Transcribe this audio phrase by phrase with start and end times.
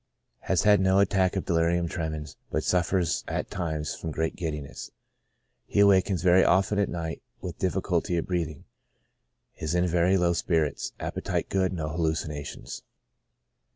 [0.45, 4.89] Has had no attack of delirium tremens, but suffers at times from great giddiness.
[5.67, 8.65] He awakes very often at night with difficulty of breathing;
[9.59, 12.81] is in very low spirits; appetite good; no hallucinations.